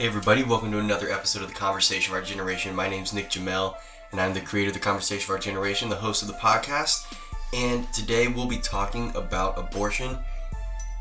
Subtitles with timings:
[0.00, 2.74] Hey everybody, welcome to another episode of the Conversation of Our Generation.
[2.74, 3.74] My name's Nick Jamel,
[4.12, 7.04] and I'm the creator of the Conversation of Our Generation, the host of the podcast.
[7.52, 10.16] And today we'll be talking about abortion,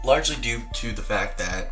[0.03, 1.71] largely due to the fact that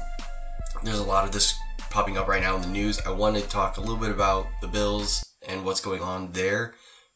[0.83, 1.53] there's a lot of this
[1.89, 3.01] popping up right now in the news.
[3.05, 6.75] I want to talk a little bit about the bills and what's going on there,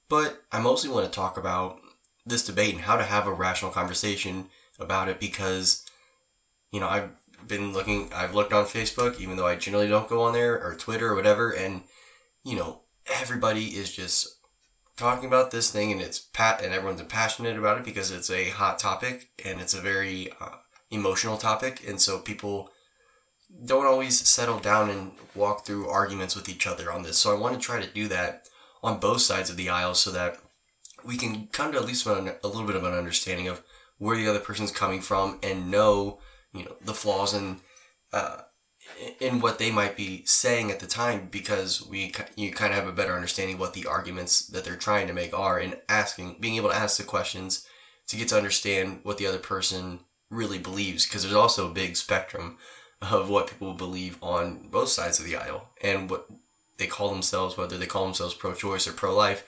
[0.10, 1.80] but I mostly want to talk about
[2.26, 5.86] this debate and how to have a rational conversation about it because,
[6.70, 7.12] you know, I've
[7.48, 10.76] been looking, I've looked on Facebook, even though I generally don't go on there, or
[10.76, 11.84] Twitter or whatever, and,
[12.44, 12.82] you know,
[13.20, 14.42] everybody is just
[14.98, 18.50] talking about this thing and it's pat and everyone's passionate about it because it's a
[18.50, 20.50] hot topic and it's a very uh,
[20.92, 22.70] emotional topic and so people
[23.66, 27.18] don't always settle down and walk through arguments with each other on this.
[27.18, 28.48] So i want to try to do that
[28.84, 30.38] on both sides of the aisle so that
[31.04, 32.12] we can come to at least a
[32.44, 33.64] little bit of an understanding of
[33.98, 36.20] where the other person's coming from and know
[36.54, 37.58] you know the flaws in
[38.14, 38.42] uh,
[39.20, 42.88] in what they might be saying at the time because we you kind of have
[42.88, 46.56] a better understanding what the arguments that they're trying to make are and asking being
[46.56, 47.68] able to ask the questions
[48.08, 50.00] to get to understand what the other person
[50.30, 52.58] really believes because there's also a big spectrum
[53.02, 56.28] of what people believe on both sides of the aisle and what
[56.78, 59.46] they call themselves whether they call themselves pro-choice or pro-life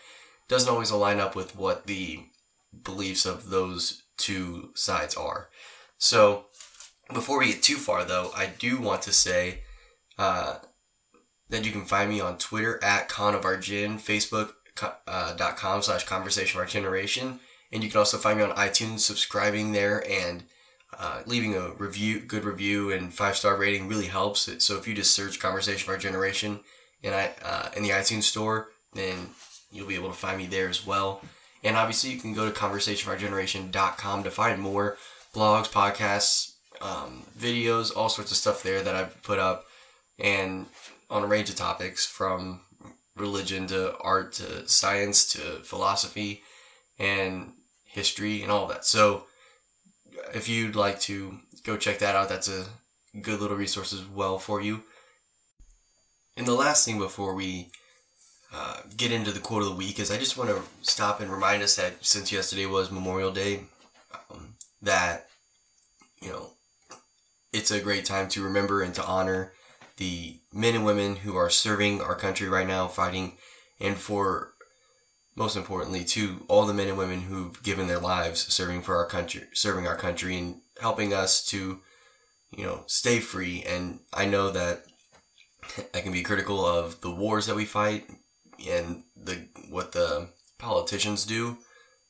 [0.47, 2.23] doesn't always align up with what the
[2.83, 5.49] beliefs of those two sides are.
[5.97, 6.45] So
[7.11, 9.59] before we get too far, though, I do want to say
[10.17, 10.59] uh,
[11.49, 14.53] that you can find me on Twitter at Con of Our Gen, Facebook
[15.07, 17.39] uh, dot com slash Conversation of Our Generation,
[17.71, 20.43] and you can also find me on iTunes, subscribing there and
[20.97, 24.47] uh, leaving a review, good review and five star rating really helps.
[24.47, 26.59] It so if you just search Conversation of Our Generation
[27.01, 29.29] in I uh, in the iTunes store, then
[29.71, 31.21] you'll be able to find me there as well.
[31.63, 34.97] And obviously, you can go to conversationofourgeneration.com to find more
[35.33, 36.52] blogs, podcasts,
[36.83, 39.65] um, videos, all sorts of stuff there that I've put up,
[40.19, 40.67] and
[41.09, 42.61] on a range of topics from
[43.15, 46.41] religion to art to science to philosophy
[46.99, 47.53] and
[47.85, 48.85] history and all that.
[48.85, 49.25] So
[50.33, 52.65] if you'd like to go check that out, that's a
[53.21, 54.83] good little resource as well for you.
[56.35, 57.69] And the last thing before we
[58.53, 61.31] uh, get into the quote of the week is I just want to stop and
[61.31, 63.61] remind us that since yesterday was Memorial Day,
[64.31, 65.27] um, that
[66.21, 66.52] you know
[67.63, 69.53] it's a great time to remember and to honor
[69.95, 73.37] the men and women who are serving our country right now, fighting,
[73.79, 74.51] and for
[75.37, 79.05] most importantly, to all the men and women who've given their lives serving for our
[79.05, 81.79] country, serving our country, and helping us to,
[82.51, 83.63] you know, stay free.
[83.65, 84.83] And I know that
[85.95, 88.09] I can be critical of the wars that we fight
[88.69, 90.27] and the what the
[90.59, 91.59] politicians do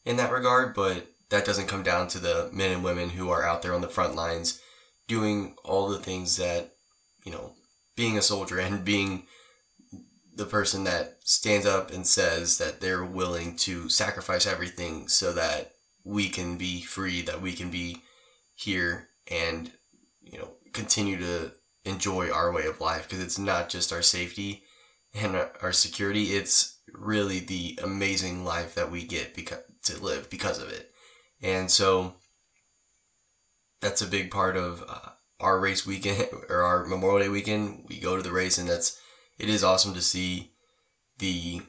[0.03, 3.45] in that regard, but that doesn't come down to the men and women who are
[3.45, 4.59] out there on the front lines
[5.07, 6.73] doing all the things that,
[7.25, 7.53] you know,
[7.95, 9.27] being a soldier and being
[10.35, 15.71] the person that stands up and says that they're willing to sacrifice everything so that
[16.03, 18.01] we can be free, that we can be
[18.55, 19.71] here and,
[20.21, 21.51] you know, continue to
[21.85, 24.63] enjoy our way of life because it's not just our safety
[25.13, 30.61] and our security, it's really the amazing life that we get because to live because
[30.61, 30.91] of it.
[31.41, 32.15] And so
[33.83, 37.85] that's a big part of uh, our race weekend or our Memorial Day weekend.
[37.87, 38.99] We go to the race, and that's
[39.37, 40.53] it is awesome to see
[41.19, 41.61] the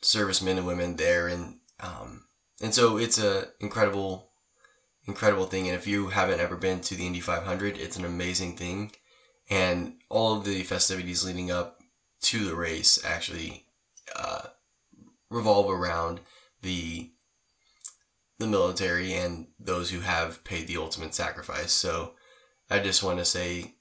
[0.00, 2.24] servicemen and women there, and um,
[2.60, 4.30] and so it's a incredible,
[5.06, 5.68] incredible thing.
[5.68, 8.92] And if you haven't ever been to the Indy 500, it's an amazing thing,
[9.48, 11.78] and all of the festivities leading up
[12.22, 13.66] to the race actually
[14.16, 14.42] uh,
[15.30, 16.20] revolve around
[16.62, 17.10] the
[18.40, 21.72] the military and those who have paid the ultimate sacrifice.
[21.72, 22.14] So
[22.70, 23.74] I just want to say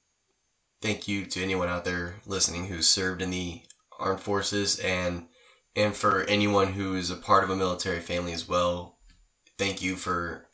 [0.81, 3.61] thank you to anyone out there listening who's served in the
[3.97, 5.27] armed forces and
[5.75, 8.97] and for anyone who is a part of a military family as well.
[9.57, 10.45] Thank you for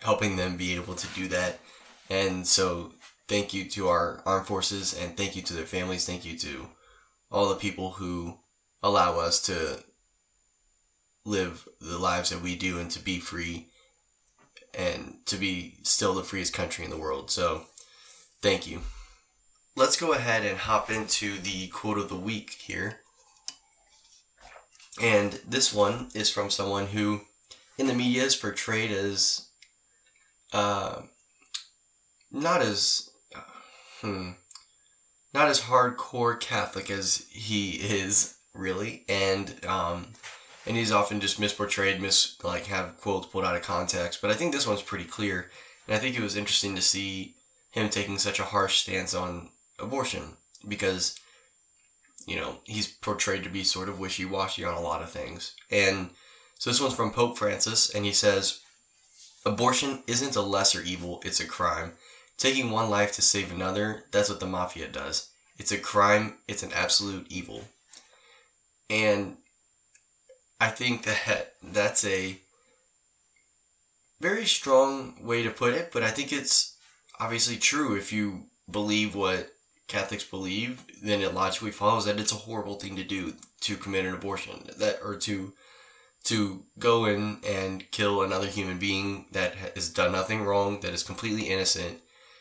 [0.00, 1.58] helping them be able to do that.
[2.10, 2.92] And so
[3.26, 6.04] thank you to our armed forces and thank you to their families.
[6.04, 6.68] Thank you to
[7.30, 8.38] all the people who
[8.82, 9.82] allow us to
[11.26, 13.66] live the lives that we do and to be free
[14.72, 17.30] and to be still the freest country in the world.
[17.30, 17.64] So,
[18.40, 18.82] thank you.
[19.74, 23.00] Let's go ahead and hop into the quote of the week here.
[25.02, 27.22] And this one is from someone who,
[27.76, 29.48] in the media, is portrayed as
[30.52, 31.02] uh,
[32.30, 33.40] not as uh,
[34.00, 34.30] hmm,
[35.34, 40.06] not as hardcore Catholic as he is really, and um,
[40.66, 44.20] and he's often just misportrayed, mis like have quotes pulled out of context.
[44.20, 45.50] But I think this one's pretty clear,
[45.86, 47.34] and I think it was interesting to see
[47.70, 50.36] him taking such a harsh stance on abortion
[50.66, 51.18] because
[52.26, 55.54] you know, he's portrayed to be sort of wishy washy on a lot of things.
[55.70, 56.10] And
[56.58, 58.60] so this one's from Pope Francis, and he says,
[59.44, 61.92] Abortion isn't a lesser evil, it's a crime.
[62.36, 65.30] Taking one life to save another, that's what the mafia does.
[65.56, 67.64] It's a crime, it's an absolute evil.
[68.90, 69.36] And
[70.60, 72.38] I think that that's a
[74.20, 76.76] very strong way to put it, but I think it's
[77.20, 77.96] obviously true.
[77.96, 79.50] If you believe what
[79.88, 84.04] Catholics believe, then it logically follows that it's a horrible thing to do to commit
[84.04, 85.52] an abortion that or to
[86.24, 91.04] to go in and kill another human being that has done nothing wrong, that is
[91.04, 92.00] completely innocent,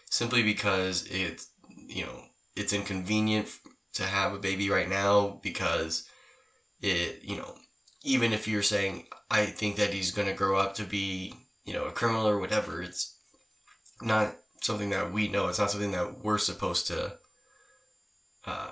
[0.09, 2.23] simply because it's you know
[2.55, 3.47] it's inconvenient
[3.93, 6.07] to have a baby right now because
[6.81, 7.55] it you know
[8.05, 11.33] even if you're saying I think that he's going to grow up to be
[11.65, 13.17] you know a criminal or whatever, it's
[14.01, 15.47] not something that we know.
[15.47, 17.17] It's not something that we're supposed to
[18.45, 18.71] uh,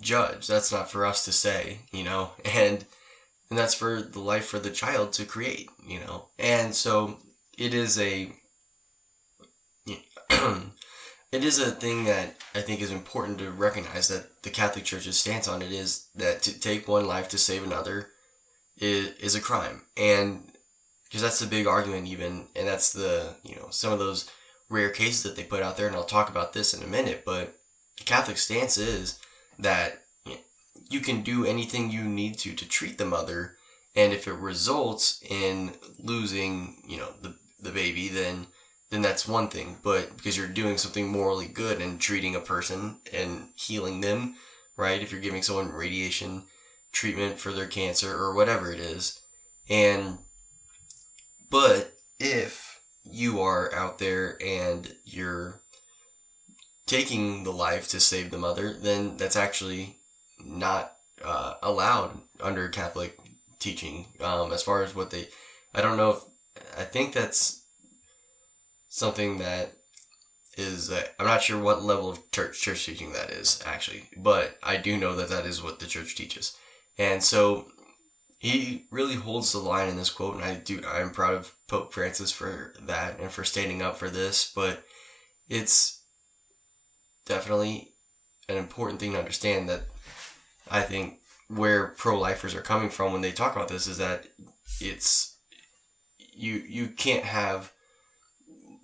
[0.00, 0.46] judge.
[0.46, 2.84] That's not for us to say, you know, and
[3.50, 6.28] and that's for the life for the child to create, you know.
[6.38, 7.18] And so
[7.56, 8.32] it is a
[9.86, 15.18] it is a thing that I think is important to recognize that the Catholic Church's
[15.18, 18.08] stance on it is that to take one life to save another
[18.78, 20.42] is is a crime, and
[21.04, 24.30] because that's the big argument even, and that's the you know some of those
[24.68, 27.22] rare cases that they put out there, and I'll talk about this in a minute,
[27.24, 27.56] but
[27.98, 29.18] the Catholic stance is
[29.58, 30.02] that
[30.90, 33.56] you can do anything you need to to treat the mother,
[33.94, 38.46] and if it results in losing, you know, the the baby, then
[38.90, 39.78] then that's one thing.
[39.82, 44.36] But because you're doing something morally good and treating a person and healing them,
[44.76, 45.00] right?
[45.00, 46.44] If you're giving someone radiation
[46.94, 49.20] treatment for their cancer or whatever it is,
[49.68, 50.18] and
[51.50, 55.60] but if you are out there and you're
[56.86, 59.98] taking the life to save the mother, then that's actually
[60.42, 60.92] not
[61.22, 63.18] uh, allowed under Catholic
[63.58, 64.06] teaching.
[64.20, 65.28] Um, as far as what they,
[65.74, 66.24] I don't know if
[66.78, 67.64] I think that's
[68.88, 69.72] something that
[70.56, 74.56] is uh, I'm not sure what level of church church teaching that is actually, but
[74.62, 76.56] I do know that that is what the church teaches,
[76.98, 77.68] and so
[78.38, 81.92] he really holds the line in this quote, and I do I'm proud of Pope
[81.92, 84.84] Francis for that and for standing up for this, but
[85.48, 86.02] it's
[87.26, 87.92] definitely
[88.48, 89.82] an important thing to understand that
[90.70, 94.26] I think where pro-lifers are coming from when they talk about this is that
[94.80, 95.36] it's
[96.18, 97.72] you you can't have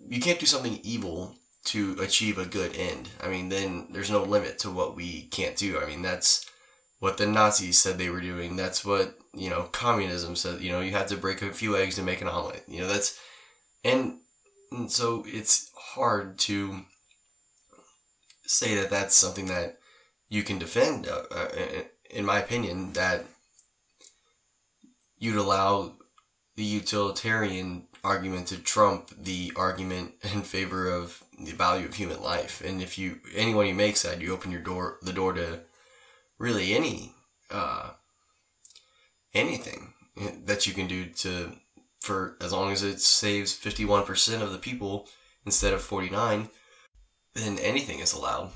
[0.09, 3.11] you can't do something evil to achieve a good end.
[3.23, 5.79] I mean, then there's no limit to what we can't do.
[5.79, 6.47] I mean, that's
[7.01, 8.57] what the Nazis said they were doing.
[8.57, 11.97] That's what, you know, communism said, you know, you had to break a few eggs
[11.97, 12.63] to make an omelet.
[12.69, 13.19] You know, that's
[13.83, 14.19] and,
[14.71, 16.83] and so it's hard to
[18.45, 19.79] say that that's something that
[20.29, 21.09] you can defend.
[21.09, 21.49] Uh, uh,
[22.11, 23.25] in my opinion, that
[25.19, 25.93] you'd allow
[26.57, 32.63] the utilitarian argument to trump the argument in favor of the value of human life.
[32.63, 35.61] And if you anyone who makes that, you open your door the door to
[36.41, 37.13] really any
[37.51, 37.91] uh,
[39.33, 39.93] anything
[40.45, 41.53] that you can do to
[42.01, 45.07] for as long as it saves 51% of the people
[45.45, 46.49] instead of 49
[47.35, 48.51] then anything is allowed.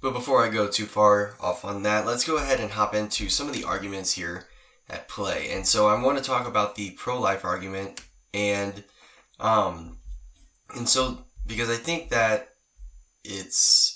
[0.00, 3.28] But before I go too far off on that, let's go ahead and hop into
[3.28, 4.46] some of the arguments here
[4.90, 5.50] at play.
[5.50, 8.02] And so I want to talk about the pro-life argument
[8.34, 8.82] and
[9.38, 9.98] um
[10.74, 12.48] and so because I think that
[13.24, 13.95] it's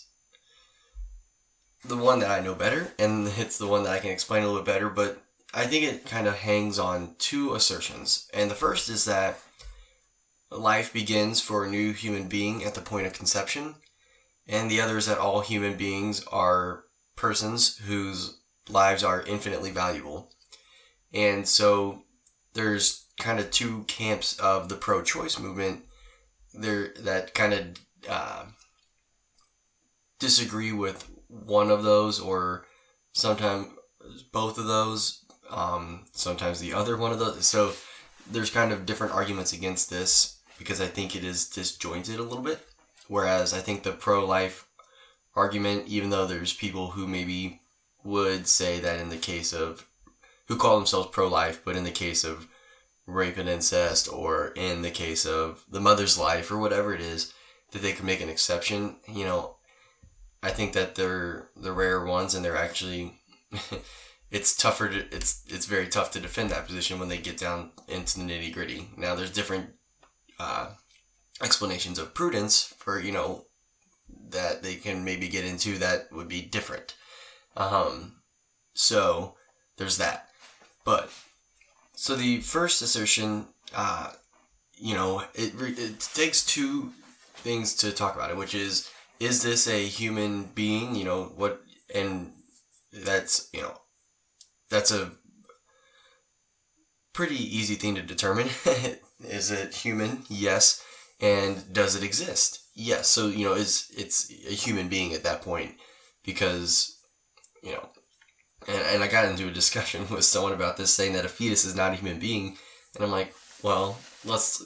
[1.85, 4.47] the one that I know better and it's the one that I can explain a
[4.47, 5.23] little bit better, but
[5.53, 8.29] I think it kind of hangs on two assertions.
[8.33, 9.39] And the first is that
[10.51, 13.77] life begins for a new human being at the point of conception,
[14.47, 16.85] and the other is that all human beings are
[17.17, 20.31] persons whose lives are infinitely valuable.
[21.13, 22.03] And so
[22.55, 25.85] there's kind of two camps of the pro-choice movement
[26.55, 27.67] there that kind of
[28.09, 28.45] uh,
[30.19, 32.67] disagree with one of those or
[33.13, 33.69] sometimes
[34.33, 37.73] both of those um, sometimes the other one of those so
[38.31, 42.45] there's kind of different arguments against this because I think it is disjointed a little
[42.45, 42.61] bit.
[43.09, 44.69] Whereas I think the pro life
[45.35, 47.63] argument, even though there's people who maybe
[48.05, 49.87] would say that in the case of,
[50.49, 52.47] who call themselves pro life, but in the case of
[53.07, 57.33] rape and incest, or in the case of the mother's life, or whatever it is,
[57.73, 59.57] that they could make an exception, you know,
[60.43, 63.21] I think that they're the rare ones and they're actually.
[64.31, 67.73] it's tougher to it's it's very tough to defend that position when they get down
[67.89, 68.89] into the nitty gritty.
[68.97, 69.71] Now there's different
[70.39, 70.71] uh,
[71.43, 73.47] explanations of prudence for you know
[74.31, 76.95] that they can maybe get into that would be different
[77.57, 78.17] Um,
[78.75, 79.35] so
[79.77, 80.29] there's that.
[80.85, 81.11] But
[81.95, 84.13] so the first assertion, uh,
[84.75, 86.93] you know, it it takes two
[87.35, 90.97] things to talk about it, which is is this a human being?
[90.97, 91.63] You know what,
[91.95, 92.33] and
[92.93, 93.75] that's you know
[94.71, 95.13] that's a
[97.13, 98.49] pretty easy thing to determine.
[99.21, 100.25] is it human?
[100.29, 100.83] Yes.
[101.21, 102.65] And does it exist?
[102.75, 103.09] Yes.
[103.09, 105.75] So you know, is it's a human being at that point
[106.25, 106.97] because
[107.63, 107.91] you know,
[108.67, 111.67] and, and I got into a discussion with someone about this, saying that a fetus
[111.67, 112.57] is not a human being,
[112.95, 114.65] and I'm like, well, let's.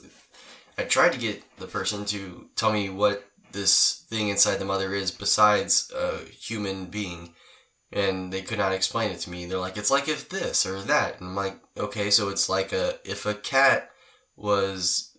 [0.77, 4.93] I tried to get the person to tell me what this thing inside the mother
[4.93, 7.33] is besides a human being
[7.91, 9.45] and they could not explain it to me.
[9.45, 11.19] They're like, it's like if this or that.
[11.19, 13.89] And I'm like, okay, so it's like a, if a cat
[14.35, 15.17] was,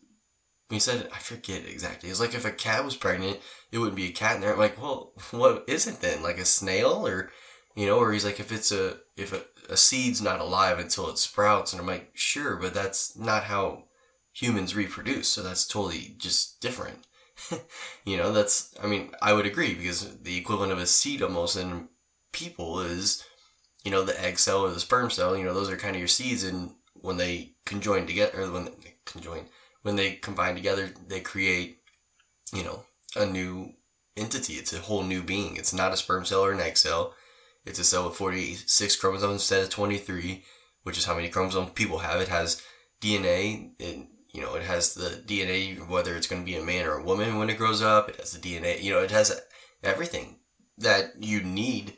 [0.68, 2.10] he said, I forget exactly.
[2.10, 3.38] It's like if a cat was pregnant,
[3.72, 4.52] it wouldn't be a cat in there.
[4.52, 6.22] I'm like, well, what is it then?
[6.22, 7.30] Like a snail or,
[7.74, 11.08] you know, or he's like, if it's a, if a, a seed's not alive until
[11.08, 11.72] it sprouts.
[11.72, 13.84] And I'm like, sure, but that's not how
[14.32, 15.28] humans reproduce.
[15.28, 17.05] So that's totally just different.
[18.04, 21.56] you know, that's, I mean, I would agree because the equivalent of a seed almost
[21.56, 21.88] in
[22.32, 23.24] people is,
[23.84, 25.36] you know, the egg cell or the sperm cell.
[25.36, 28.64] You know, those are kind of your seeds, and when they conjoin together, or when
[28.64, 29.46] they conjoin,
[29.82, 31.78] when they combine together, they create,
[32.52, 32.84] you know,
[33.14, 33.74] a new
[34.16, 34.54] entity.
[34.54, 35.56] It's a whole new being.
[35.56, 37.14] It's not a sperm cell or an egg cell.
[37.64, 40.44] It's a cell with 46 chromosomes instead of 23,
[40.82, 42.20] which is how many chromosomes people have.
[42.20, 42.62] It has
[43.00, 46.86] DNA, and you know, it has the DNA, whether it's going to be a man
[46.86, 48.08] or a woman when it grows up.
[48.08, 49.40] It has the DNA, you know, it has
[49.82, 50.40] everything
[50.78, 51.94] that you need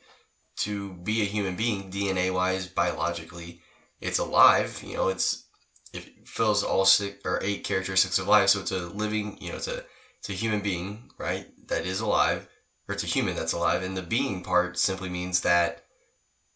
[0.58, 3.60] to be a human being, DNA wise, biologically,
[4.00, 4.82] it's alive.
[4.86, 5.46] You know, it's
[5.92, 8.50] it fills all six or eight characteristics of life.
[8.50, 9.38] So it's a living.
[9.40, 9.84] You know, it's a
[10.18, 11.46] it's a human being, right?
[11.68, 12.48] That is alive,
[12.88, 13.82] or it's a human that's alive.
[13.82, 15.84] And the being part simply means that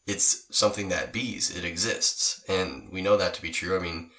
[0.06, 1.56] it's something that bees.
[1.56, 3.76] It exists, and we know that to be true.
[3.76, 4.10] I mean,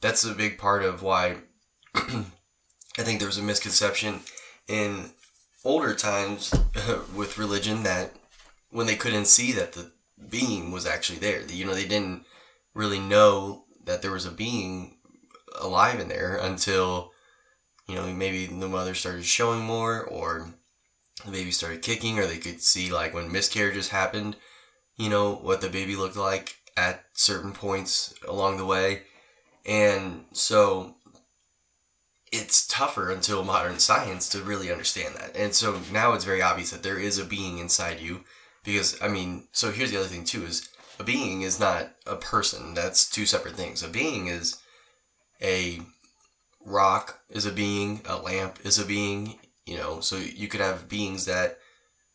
[0.00, 1.36] that's a big part of why
[1.94, 4.20] I think there was a misconception
[4.68, 5.10] in
[5.64, 6.54] older times
[7.14, 8.12] with religion that
[8.70, 9.92] when they couldn't see that the
[10.28, 11.42] being was actually there.
[11.42, 12.24] You know, they didn't
[12.74, 14.96] really know that there was a being
[15.60, 17.12] alive in there until,
[17.86, 20.54] you know, maybe the mother started showing more or
[21.24, 24.36] the baby started kicking or they could see like when miscarriages happened,
[24.96, 29.02] you know, what the baby looked like at certain points along the way.
[29.66, 30.94] And so
[32.32, 35.36] it's tougher until modern science to really understand that.
[35.36, 38.24] And so now it's very obvious that there is a being inside you
[38.64, 40.68] because I mean, so here's the other thing too: is
[40.98, 42.74] a being is not a person.
[42.74, 43.82] That's two separate things.
[43.82, 44.58] A being is
[45.40, 45.80] a
[46.64, 48.02] rock is a being.
[48.06, 49.38] A lamp is a being.
[49.64, 51.58] You know, so you could have beings that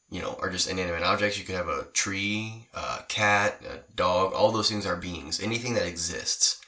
[0.10, 1.40] you know are just inanimate objects.
[1.40, 4.34] You could have a tree, a cat, a dog.
[4.34, 5.42] All those things are beings.
[5.42, 6.61] Anything that exists.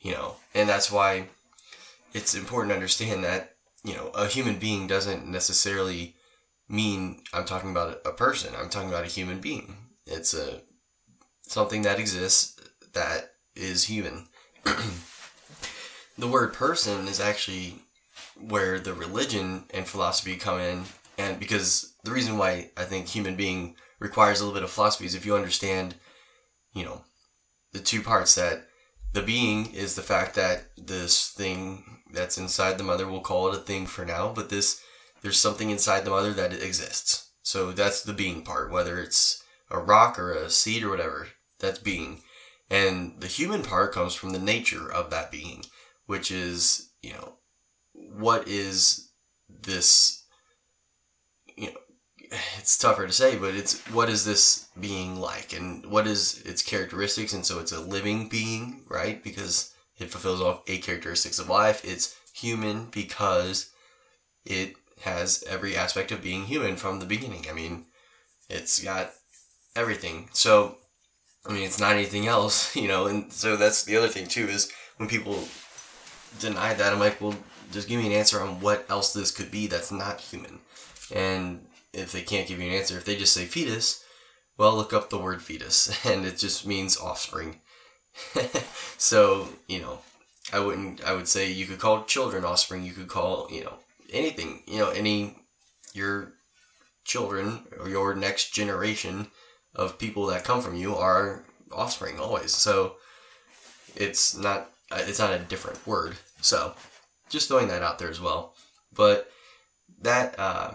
[0.00, 1.24] You know, and that's why
[2.12, 6.14] it's important to understand that you know a human being doesn't necessarily
[6.68, 8.54] mean I'm talking about a person.
[8.56, 9.76] I'm talking about a human being.
[10.06, 10.60] It's a
[11.42, 12.60] something that exists
[12.92, 14.28] that is human.
[16.18, 17.76] the word person is actually
[18.40, 20.84] where the religion and philosophy come in
[21.18, 25.06] and because the reason why I think human being requires a little bit of philosophy
[25.06, 25.96] is if you understand,
[26.72, 27.02] you know,
[27.72, 28.67] the two parts that
[29.18, 31.82] the being is the fact that this thing
[32.12, 34.80] that's inside the mother, we'll call it a thing for now, but this
[35.22, 37.28] there's something inside the mother that exists.
[37.42, 41.26] So that's the being part, whether it's a rock or a seed or whatever,
[41.58, 42.20] that's being.
[42.70, 45.64] And the human part comes from the nature of that being,
[46.06, 47.38] which is, you know,
[47.92, 49.10] what is
[49.48, 50.22] this,
[51.56, 51.78] you know,
[52.58, 56.62] it's tougher to say, but it's what is this being like and what is its
[56.62, 57.32] characteristics?
[57.32, 59.22] And so it's a living being, right?
[59.22, 61.84] Because it fulfills all eight characteristics of life.
[61.84, 63.70] It's human because
[64.44, 67.46] it has every aspect of being human from the beginning.
[67.48, 67.86] I mean,
[68.48, 69.12] it's got
[69.76, 70.28] everything.
[70.32, 70.76] So,
[71.46, 74.48] I mean, it's not anything else, you know, and so that's the other thing too
[74.48, 75.44] is when people
[76.40, 77.36] deny that, I'm like, well,
[77.72, 80.60] just give me an answer on what else this could be that's not human.
[81.14, 81.66] And
[81.98, 84.04] if they can't give you an answer, if they just say fetus,
[84.56, 87.60] well, look up the word fetus, and it just means offspring.
[88.98, 89.98] so, you know,
[90.52, 93.74] I wouldn't, I would say you could call children offspring, you could call, you know,
[94.12, 95.36] anything, you know, any
[95.94, 96.32] your
[97.04, 99.28] children or your next generation
[99.74, 102.52] of people that come from you are offspring always.
[102.54, 102.96] So
[103.94, 106.16] it's not it's not a different word.
[106.40, 106.74] So
[107.28, 108.54] just throwing that out there as well.
[108.94, 109.30] But
[110.00, 110.74] that uh,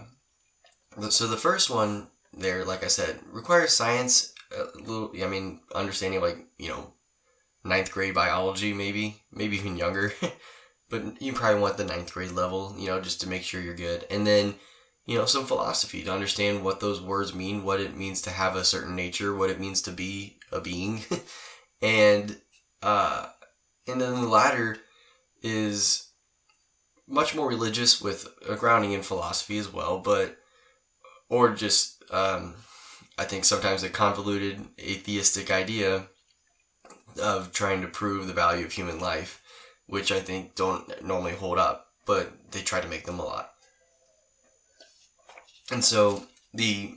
[1.10, 4.32] so the first one there, like I said, requires science.
[4.56, 6.92] A little, I mean, understanding like you know,
[7.64, 10.12] ninth grade biology, maybe, maybe even younger.
[10.90, 13.74] but you probably want the ninth grade level, you know, just to make sure you're
[13.74, 14.06] good.
[14.10, 14.54] And then,
[15.06, 18.54] you know, some philosophy to understand what those words mean, what it means to have
[18.54, 21.02] a certain nature, what it means to be a being,
[21.82, 22.38] and
[22.82, 23.28] uh,
[23.86, 24.78] and then the latter
[25.42, 26.10] is
[27.06, 30.38] much more religious with a grounding in philosophy as well, but
[31.28, 32.54] or just um,
[33.18, 36.06] I think sometimes a convoluted atheistic idea
[37.20, 39.42] of trying to prove the value of human life,
[39.86, 43.50] which I think don't normally hold up, but they try to make them a lot.
[45.70, 46.94] And so the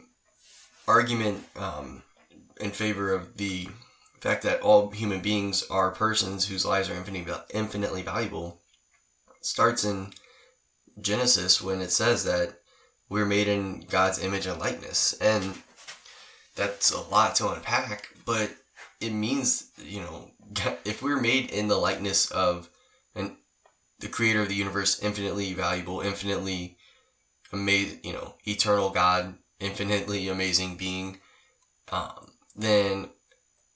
[0.87, 2.03] argument um,
[2.59, 3.69] in favor of the
[4.19, 7.03] fact that all human beings are persons whose lives are
[7.53, 8.61] infinitely valuable
[9.41, 10.11] starts in
[10.99, 12.59] Genesis when it says that
[13.09, 15.13] we're made in God's image and likeness.
[15.21, 15.55] And
[16.55, 18.51] that's a lot to unpack, but
[18.99, 20.31] it means, you know,
[20.85, 22.69] if we're made in the likeness of
[23.15, 23.37] an,
[23.99, 26.77] the creator of the universe, infinitely valuable, infinitely
[27.53, 31.19] amazing, you know, eternal God, infinitely amazing being,
[31.91, 33.09] um, then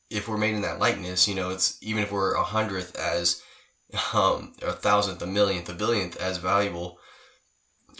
[0.09, 3.41] if we're made in that likeness, you know, it's even if we're a hundredth as
[4.13, 6.97] um, a thousandth, a millionth, a billionth as valuable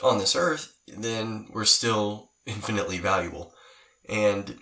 [0.03, 3.53] on this earth, then we're still infinitely valuable.
[4.09, 4.57] And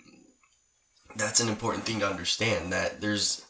[1.16, 3.44] that's an important thing to understand that there's,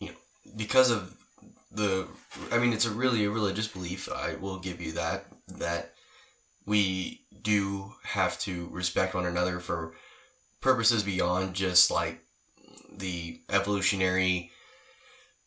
[0.00, 0.14] you know,
[0.56, 1.16] because of
[1.70, 2.06] the,
[2.50, 4.08] I mean, it's a really a religious belief.
[4.10, 5.26] I will give you that,
[5.58, 5.92] that
[6.66, 9.94] we do have to respect one another for
[10.60, 12.20] purposes beyond just like
[12.90, 14.50] the evolutionary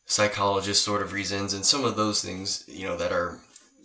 [0.06, 3.40] psychologist sort of reasons and some of those things you know that are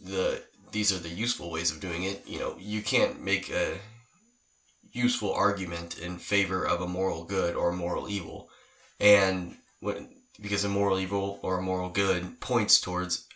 [0.04, 2.22] the these are the useful ways of doing it.
[2.26, 3.78] You know you can't make a
[4.92, 8.48] useful argument in favor of a moral good or a moral evil.
[9.00, 10.08] And when
[10.40, 13.26] because a moral evil or a moral good points towards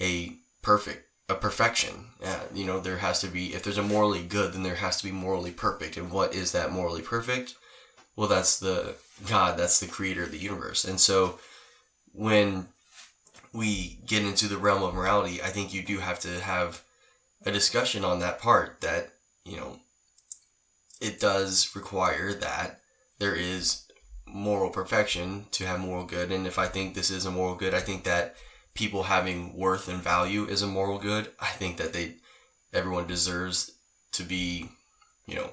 [0.00, 2.06] a perfect a perfection.
[2.22, 4.98] Uh, you know there has to be if there's a morally good then there has
[4.98, 5.96] to be morally perfect.
[5.96, 7.54] And what is that morally perfect?
[8.16, 8.94] Well that's the
[9.28, 10.84] god that's the creator of the universe.
[10.84, 11.38] And so
[12.12, 12.68] when
[13.54, 16.82] we get into the realm of morality, I think you do have to have
[17.46, 19.10] a discussion on that part that,
[19.44, 19.78] you know,
[21.00, 22.80] it does require that
[23.18, 23.86] there is
[24.26, 26.32] moral perfection to have moral good.
[26.32, 28.34] And if I think this is a moral good, I think that
[28.74, 31.30] people having worth and value is a moral good.
[31.38, 32.14] I think that they,
[32.72, 33.70] everyone deserves
[34.12, 34.68] to be,
[35.26, 35.50] you know,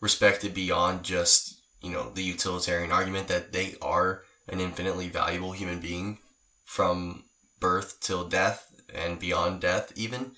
[0.00, 5.80] respected beyond just, you know, the utilitarian argument that they are an infinitely valuable human
[5.80, 6.18] being
[6.64, 7.24] from
[7.60, 10.32] birth till death and beyond death even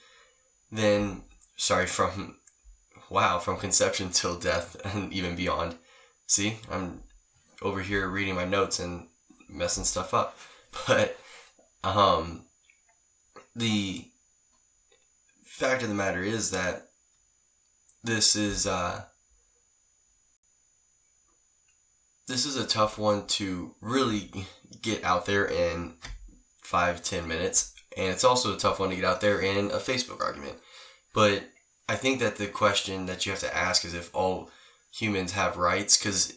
[0.70, 1.22] then
[1.56, 2.36] sorry from
[3.10, 5.76] wow from conception till death and even beyond.
[6.26, 7.02] See i'm
[7.60, 9.06] over here reading my notes and
[9.48, 10.36] messing stuff up.
[10.86, 11.18] But
[11.84, 12.46] um
[13.54, 14.06] the
[15.44, 16.88] fact of the matter is that
[18.02, 19.02] this is uh
[22.26, 24.46] this is a tough one to really
[24.80, 25.94] get out there in
[26.62, 27.74] five ten minutes.
[27.96, 30.58] And it's also a tough one to get out there in a facebook argument.
[31.14, 31.44] But
[31.88, 34.48] i think that the question that you have to ask is if all
[34.92, 36.32] humans have rights because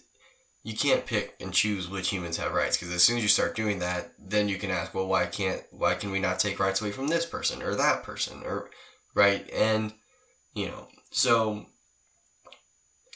[0.64, 3.56] you can't pick and choose which humans have rights because as soon as you start
[3.56, 6.82] doing that then you can ask well why can't why can we not take rights
[6.82, 8.70] away from this person or that person or
[9.14, 9.50] right?
[9.54, 9.94] And
[10.56, 11.68] you know so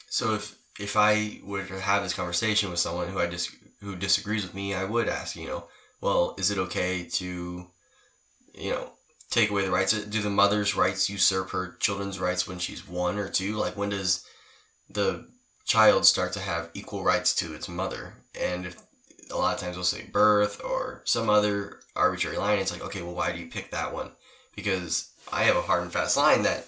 [0.08, 3.96] so if if I were to have this conversation with someone who I dis- who
[3.96, 5.64] disagrees with me, I would ask, you know,
[6.00, 7.66] well, is it okay to,
[8.54, 8.90] you know,
[9.30, 9.92] take away the rights?
[9.92, 13.56] Do the mother's rights usurp her children's rights when she's one or two?
[13.56, 14.26] Like, when does
[14.88, 15.26] the
[15.64, 18.14] child start to have equal rights to its mother?
[18.38, 18.76] And if
[19.30, 23.02] a lot of times we'll say birth or some other arbitrary line, it's like, okay,
[23.02, 24.10] well, why do you pick that one?
[24.56, 26.66] Because I have a hard and fast line that,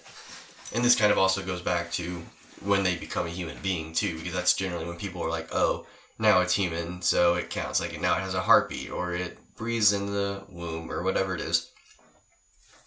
[0.73, 2.23] and this kind of also goes back to
[2.61, 5.85] when they become a human being too, because that's generally when people are like, oh,
[6.23, 7.79] now it's human, so it counts.
[7.79, 11.41] Like now it has a heartbeat, or it breathes in the womb, or whatever it
[11.41, 11.71] is.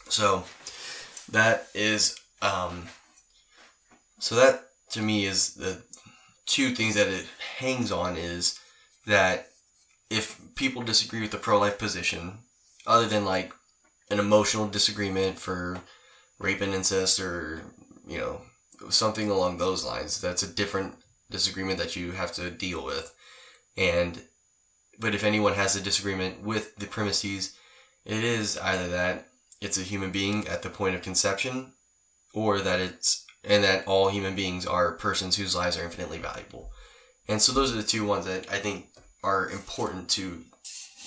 [0.08, 0.44] So
[1.30, 2.88] that is, um,
[4.18, 5.82] so that to me is the
[6.46, 7.26] two things that it
[7.58, 8.58] hangs on is
[9.06, 9.48] that
[10.10, 12.38] if people disagree with the pro-life position,
[12.86, 13.52] other than like
[14.10, 15.80] an emotional disagreement for
[16.38, 17.62] rape and incest or
[18.06, 18.40] you know
[18.90, 20.20] something along those lines.
[20.20, 20.94] That's a different
[21.30, 23.12] disagreement that you have to deal with.
[23.76, 24.22] And
[24.98, 27.56] but if anyone has a disagreement with the premises,
[28.04, 29.28] it is either that
[29.60, 31.72] it's a human being at the point of conception
[32.34, 36.70] or that it's and that all human beings are persons whose lives are infinitely valuable.
[37.28, 38.88] And so those are the two ones that I think
[39.22, 40.44] are important to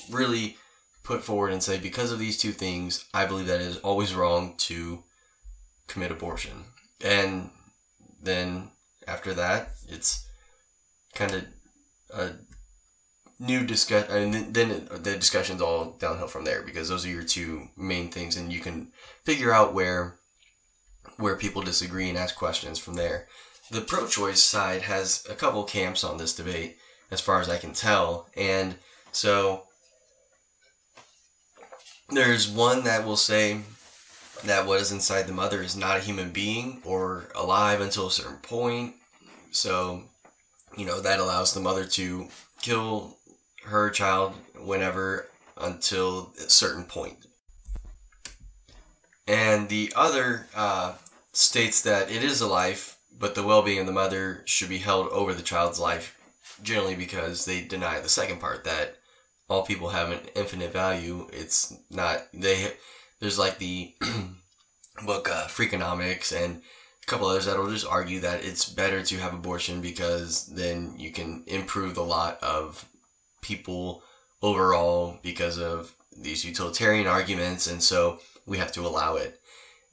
[0.09, 0.57] really
[1.03, 4.13] put forward and say because of these two things, I believe that it is always
[4.13, 5.03] wrong to
[5.87, 6.65] commit abortion.
[7.03, 7.49] And
[8.21, 8.71] then
[9.07, 10.27] after that, it's
[11.15, 11.45] kind of
[12.13, 12.31] a
[13.39, 14.09] new discuss.
[14.09, 18.35] and then the discussion's all downhill from there because those are your two main things,
[18.35, 18.91] and you can
[19.23, 20.15] figure out where
[21.17, 23.27] where people disagree and ask questions from there.
[23.71, 26.77] The pro-choice side has a couple camps on this debate,
[27.11, 28.75] as far as I can tell, and
[29.11, 29.63] so
[32.09, 33.61] there's one that will say
[34.45, 38.11] that what is inside the mother is not a human being or alive until a
[38.11, 38.95] certain point.
[39.51, 40.03] So,
[40.77, 42.27] you know, that allows the mother to
[42.61, 43.18] kill
[43.65, 47.17] her child whenever until a certain point.
[49.27, 50.95] And the other uh,
[51.33, 54.79] states that it is a life, but the well being of the mother should be
[54.79, 56.17] held over the child's life,
[56.63, 58.97] generally because they deny the second part that
[59.49, 61.27] all people have an infinite value.
[61.31, 62.71] It's not, they,
[63.19, 63.93] there's like the
[65.05, 66.61] book uh, Freakonomics and
[67.03, 71.11] a couple others that'll just argue that it's better to have abortion because then you
[71.11, 72.85] can improve the lot of
[73.41, 74.03] people
[74.41, 79.39] overall because of these utilitarian arguments, and so we have to allow it.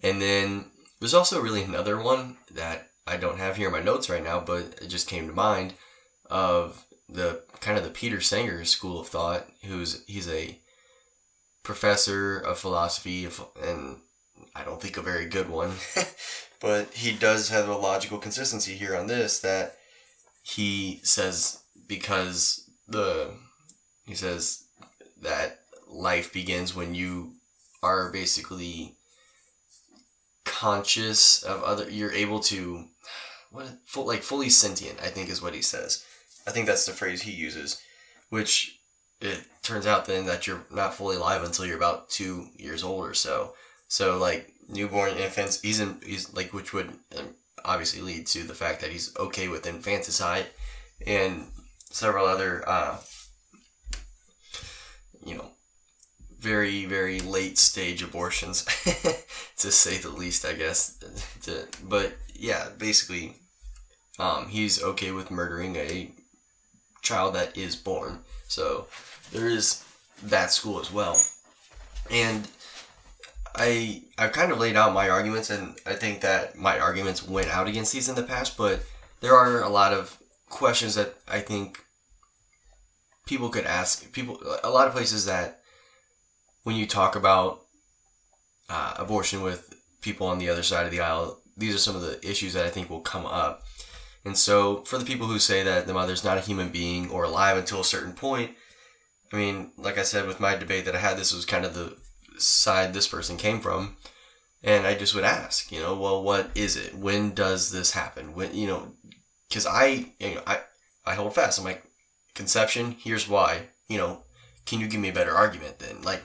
[0.02, 0.66] And then
[1.00, 4.40] there's also really another one that I don't have here in my notes right now,
[4.40, 5.74] but it just came to mind
[6.30, 10.58] of the kind of the Peter Singer school of thought, who's he's a
[11.62, 13.28] professor of philosophy
[13.62, 13.96] and
[14.54, 15.72] I don't think a very good one,
[16.60, 19.76] but he does have a logical consistency here on this that
[20.42, 23.34] he says because the
[24.06, 24.64] he says
[25.22, 27.32] that life begins when you
[27.82, 28.94] are basically
[30.44, 32.84] conscious of other you're able to
[33.50, 36.04] what full, like fully sentient i think is what he says.
[36.48, 37.80] I think that's the phrase he uses
[38.30, 38.78] which
[39.20, 43.06] it turns out then that you're not fully alive until you're about two years old
[43.06, 43.54] or so.
[43.88, 48.54] So like newborn infants he's in he's like which would um, obviously lead to the
[48.54, 50.46] fact that he's okay with infanticide.
[51.06, 51.46] And
[51.90, 52.96] several other uh,
[55.26, 55.50] you know,
[56.38, 58.64] very very late stage abortions,
[59.56, 60.96] to say the least, I guess.
[61.42, 63.34] To, but yeah, basically,
[64.18, 66.12] um, he's okay with murdering a
[67.02, 68.20] child that is born.
[68.48, 68.86] So
[69.32, 69.84] there is
[70.22, 71.20] that school as well,
[72.10, 72.48] and
[73.56, 77.48] I I've kind of laid out my arguments, and I think that my arguments went
[77.48, 78.80] out against these in the past, but
[79.20, 80.16] there are a lot of
[80.48, 81.84] questions that I think
[83.26, 85.60] people could ask people a lot of places that
[86.62, 87.62] when you talk about
[88.70, 92.02] uh, abortion with people on the other side of the aisle these are some of
[92.02, 93.62] the issues that i think will come up.
[94.24, 97.24] And so for the people who say that the mother's not a human being or
[97.24, 98.52] alive until a certain point
[99.32, 101.74] i mean like i said with my debate that i had this was kind of
[101.74, 101.96] the
[102.38, 103.96] side this person came from.
[104.62, 106.94] And i just would ask you know well what is it?
[106.94, 108.34] When does this happen?
[108.34, 108.92] When you know
[109.48, 110.58] because i you know i
[111.04, 111.86] i hold fast i'm like
[112.36, 113.62] conception, here's why.
[113.88, 114.20] You know,
[114.64, 116.02] can you give me a better argument then?
[116.02, 116.22] Like,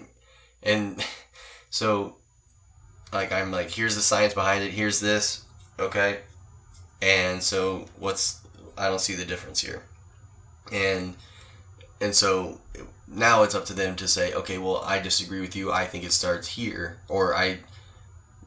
[0.62, 1.04] and
[1.72, 2.18] so,
[3.12, 5.44] like, I'm like, here's the science behind it, here's this,
[5.80, 6.20] okay?
[7.02, 8.42] And so, what's,
[8.78, 9.82] I don't see the difference here.
[10.72, 11.16] And,
[12.00, 12.60] and so
[13.08, 15.72] now it's up to them to say, okay, well, I disagree with you.
[15.72, 17.60] I think it starts here, or I,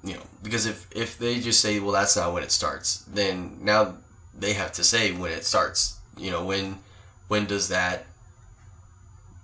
[0.04, 3.58] you know, because if if they just say, well, that's not when it starts, then
[3.62, 3.94] now
[4.38, 5.98] they have to say when it starts.
[6.16, 6.78] You know, when
[7.28, 8.06] when does that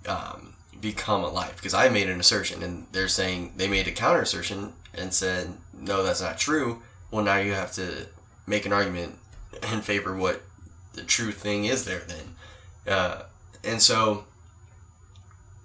[0.07, 1.55] um, become a life?
[1.57, 5.53] Because I made an assertion and they're saying they made a counter assertion and said,
[5.73, 6.81] no, that's not true.
[7.09, 8.07] Well, now you have to
[8.45, 9.17] make an argument
[9.71, 10.41] in favor what
[10.93, 12.35] the true thing is there then.
[12.93, 13.23] Uh,
[13.63, 14.25] and so,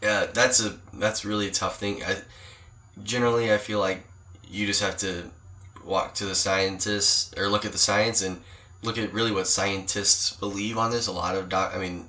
[0.03, 2.03] yeah, that's a that's really a tough thing.
[2.05, 2.19] I,
[3.03, 4.05] generally, I feel like
[4.49, 5.31] you just have to
[5.85, 8.41] walk to the scientists or look at the science and
[8.83, 11.07] look at really what scientists believe on this.
[11.07, 12.09] A lot of doc, I mean,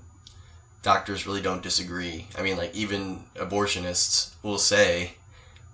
[0.84, 2.28] doctors really don't disagree.
[2.38, 5.14] I mean, like even abortionists will say,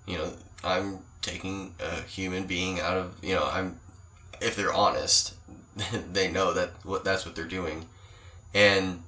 [0.06, 3.78] you know, I'm taking a human being out of, you know, I'm,
[4.40, 5.34] if they're honest,
[6.12, 7.86] they know that what that's what they're doing,
[8.52, 9.02] and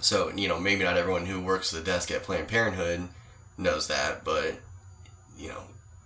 [0.00, 3.08] so you know maybe not everyone who works the desk at Planned Parenthood
[3.58, 4.58] knows that, but
[5.36, 5.62] you know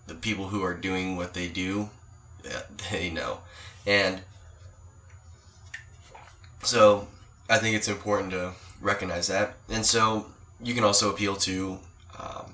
[0.07, 1.91] the people who are doing what they do,
[2.91, 3.41] they know,
[3.87, 4.23] and
[6.69, 7.09] so
[7.49, 8.53] I think it's important to
[8.83, 9.55] recognize that.
[9.71, 10.27] And so
[10.63, 11.79] you can also appeal to
[12.19, 12.53] um,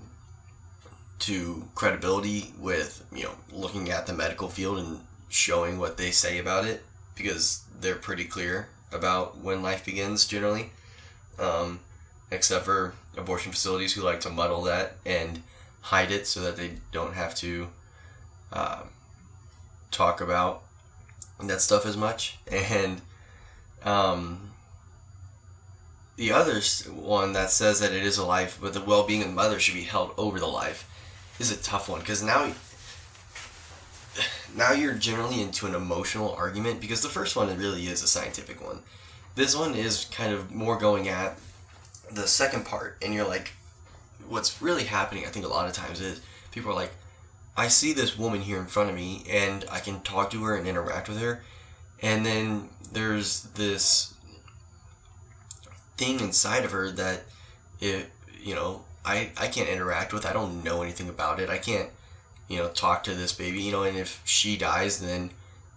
[1.20, 6.38] to credibility with you know looking at the medical field and showing what they say
[6.38, 6.84] about it
[7.16, 10.70] because they're pretty clear about when life begins generally.
[11.38, 11.80] Um,
[12.30, 15.42] except for abortion facilities who like to muddle that and
[15.80, 17.68] hide it so that they don't have to
[18.52, 18.82] uh,
[19.90, 20.62] talk about
[21.40, 22.38] that stuff as much.
[22.52, 23.00] And
[23.84, 24.50] um,
[26.16, 26.60] the other
[26.92, 29.74] one that says that it is a life, but the well-being of the mother should
[29.74, 30.88] be held over the life,
[31.38, 32.52] is a tough one because now,
[34.56, 38.64] now you're generally into an emotional argument because the first one really is a scientific
[38.64, 38.80] one.
[39.34, 41.36] This one is kind of more going at
[42.10, 43.52] the second part, and you're like,
[44.28, 45.24] what's really happening?
[45.24, 46.20] I think a lot of times is
[46.52, 46.92] people are like,
[47.56, 50.56] I see this woman here in front of me, and I can talk to her
[50.56, 51.42] and interact with her,
[52.02, 54.14] and then there's this
[55.96, 57.22] thing inside of her that
[57.80, 58.10] it
[58.42, 60.26] you know I I can't interact with.
[60.26, 61.50] I don't know anything about it.
[61.50, 61.90] I can't
[62.48, 63.62] you know talk to this baby.
[63.62, 65.30] You know, and if she dies, then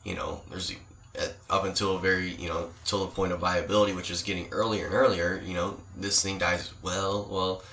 [0.03, 0.73] you know there's
[1.15, 4.85] at, up until very you know till the point of viability, which is getting earlier
[4.85, 5.41] and earlier.
[5.45, 6.73] You know, this thing dies.
[6.81, 7.63] Well, well.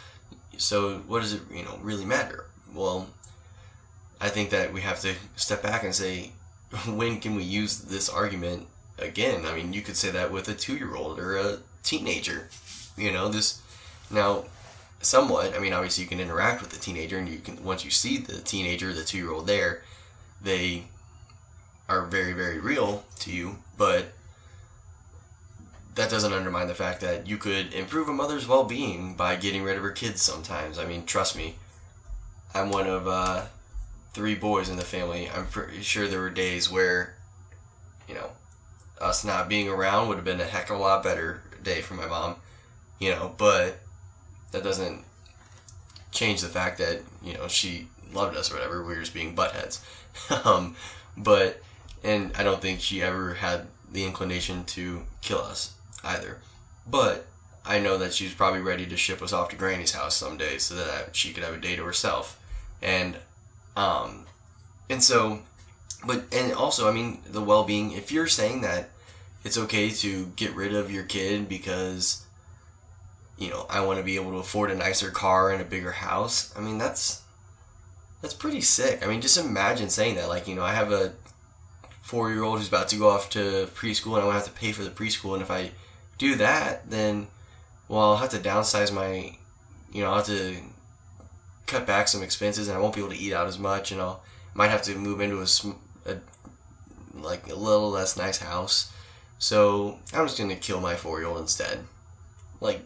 [0.56, 2.46] So what does it you know really matter?
[2.74, 3.08] Well,
[4.20, 6.32] I think that we have to step back and say,
[6.88, 8.66] when can we use this argument
[8.98, 9.46] again?
[9.46, 12.48] I mean, you could say that with a two year old or a teenager.
[12.96, 13.60] You know, this
[14.10, 14.44] now
[15.00, 15.54] somewhat.
[15.54, 18.18] I mean, obviously you can interact with the teenager, and you can once you see
[18.18, 19.82] the teenager, the two year old there,
[20.42, 20.84] they
[21.88, 24.12] are very very real to you, but
[25.94, 29.62] that doesn't undermine the fact that you could improve a mother's well being by getting
[29.62, 30.78] rid of her kids sometimes.
[30.78, 31.56] I mean, trust me,
[32.54, 33.46] I'm one of uh,
[34.14, 35.28] three boys in the family.
[35.28, 37.14] I'm pretty sure there were days where,
[38.08, 38.30] you know,
[39.00, 41.94] us not being around would have been a heck of a lot better day for
[41.94, 42.36] my mom,
[42.98, 43.80] you know, but
[44.52, 45.04] that doesn't
[46.12, 48.82] change the fact that, you know, she loved us or whatever.
[48.82, 49.80] We were just being buttheads.
[50.46, 50.76] um,
[51.16, 51.60] but,
[52.04, 55.74] and I don't think she ever had the inclination to kill us
[56.04, 56.38] either.
[56.86, 57.26] But
[57.66, 60.74] I know that she's probably ready to ship us off to Granny's house someday so
[60.76, 62.38] that she could have a day to herself.
[62.82, 63.16] And,
[63.76, 64.26] um,
[64.88, 65.40] and so,
[66.06, 68.90] but, and also, I mean, the well being, if you're saying that
[69.44, 72.24] it's okay to get rid of your kid because
[73.38, 75.92] you know I want to be able to afford a nicer car and a bigger
[75.92, 76.52] house.
[76.56, 77.22] I mean that's
[78.22, 79.04] that's pretty sick.
[79.04, 81.12] I mean just imagine saying that like you know I have a
[82.06, 84.72] 4-year-old who's about to go off to preschool and I want to have to pay
[84.72, 85.70] for the preschool and if I
[86.18, 87.28] do that then
[87.88, 89.36] well I'll have to downsize my
[89.92, 90.56] you know I'll have to
[91.66, 94.00] cut back some expenses and I won't be able to eat out as much and
[94.00, 94.22] I'll
[94.54, 96.18] might have to move into a, a
[97.14, 98.92] like a little less nice house
[99.44, 101.80] so I'm just gonna kill my four year old instead.
[102.60, 102.80] Like,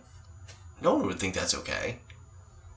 [0.81, 1.99] no one would think that's okay,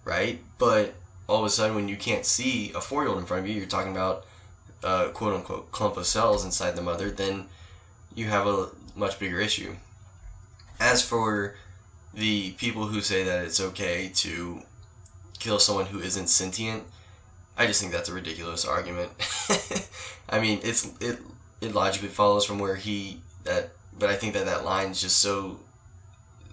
[0.05, 0.39] right?
[0.59, 0.93] But
[1.27, 3.49] all of a sudden, when you can't see a four year old in front of
[3.49, 4.25] you, you're talking about
[4.83, 7.45] uh, a quote unquote clump of cells inside the mother, then
[8.13, 9.75] you have a much bigger issue.
[10.79, 11.55] As for
[12.13, 14.61] the people who say that it's okay to
[15.41, 16.83] kill someone who isn't sentient,
[17.57, 19.11] I just think that's a ridiculous argument.
[20.29, 21.19] I mean, it's it
[21.59, 25.17] it logically follows from where he that but I think that that line is just
[25.17, 25.59] so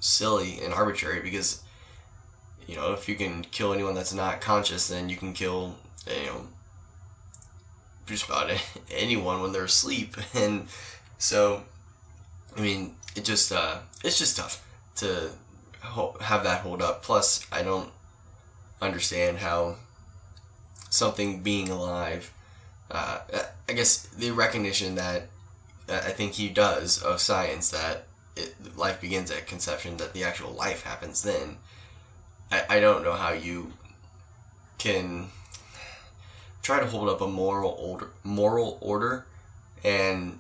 [0.01, 1.63] silly and arbitrary because
[2.67, 5.75] you know if you can kill anyone that's not conscious then you can kill
[6.07, 6.47] you know
[8.07, 8.51] just about
[8.91, 10.69] anyone when they're asleep and
[11.19, 11.63] so
[12.57, 14.65] I mean it just uh, it's just tough
[14.97, 15.31] to
[16.21, 17.91] have that hold up plus I don't
[18.81, 19.77] understand how
[20.91, 22.33] something being alive
[22.91, 23.19] uh,
[23.69, 25.29] I guess the recognition that
[25.89, 28.05] I think he does of science that
[28.37, 31.57] it, life begins at conception, that the actual life happens then.
[32.51, 33.73] I, I don't know how you
[34.79, 35.29] can
[36.63, 39.27] try to hold up a moral order, moral order
[39.85, 40.39] and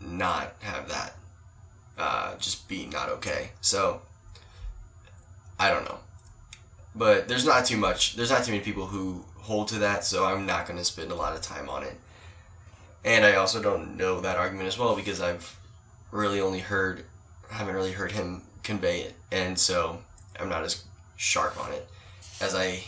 [0.00, 1.14] not have that
[1.98, 3.50] uh, just be not okay.
[3.60, 4.02] So
[5.58, 5.98] I don't know,
[6.96, 8.16] but there's not too much.
[8.16, 11.12] There's not too many people who hold to that, so I'm not going to spend
[11.12, 11.94] a lot of time on it.
[13.04, 15.56] And I also don't know that argument as well because I've
[16.10, 17.04] really only heard,
[17.50, 19.14] haven't really heard him convey it.
[19.30, 20.00] And so
[20.40, 20.84] I'm not as
[21.16, 21.86] sharp on it
[22.40, 22.82] as I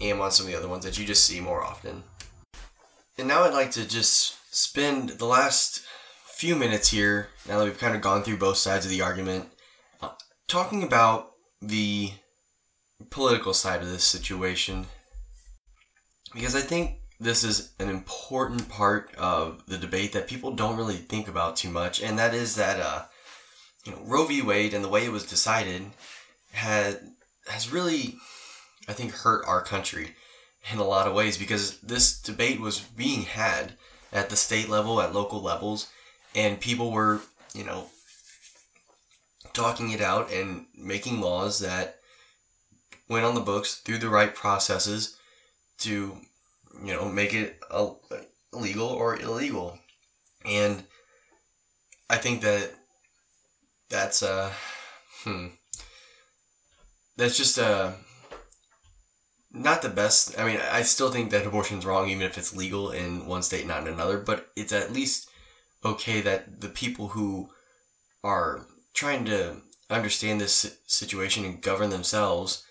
[0.00, 2.02] am on some of the other ones that you just see more often.
[3.16, 5.82] And now I'd like to just spend the last
[6.26, 9.46] few minutes here, now that we've kind of gone through both sides of the argument,
[10.02, 10.10] uh,
[10.48, 12.10] talking about the
[13.10, 14.86] political side of this situation.
[16.32, 20.96] Because I think this is an important part of the debate that people don't really
[20.96, 23.02] think about too much, and that is that uh,
[23.84, 24.42] you know Roe v.
[24.42, 25.82] Wade and the way it was decided
[26.52, 27.00] had
[27.46, 28.16] has really,
[28.88, 30.14] I think, hurt our country
[30.72, 33.74] in a lot of ways because this debate was being had
[34.12, 35.88] at the state level, at local levels,
[36.34, 37.20] and people were,
[37.54, 37.86] you know,
[39.52, 41.98] talking it out and making laws that
[43.08, 45.16] went on the books through the right processes
[45.78, 46.16] to,
[46.82, 47.60] you know, make it
[48.52, 49.78] illegal or illegal.
[50.44, 50.84] And
[52.08, 52.72] I think that
[53.88, 54.52] that's uh
[55.22, 55.46] hmm
[57.16, 57.92] that's just uh
[59.52, 60.36] not the best.
[60.38, 63.66] I mean, I still think that abortion's wrong, even if it's legal in one state,
[63.66, 64.18] not in another.
[64.18, 65.30] But it's at least
[65.84, 67.50] okay that the people who
[68.24, 72.64] are trying to understand this situation and govern themselves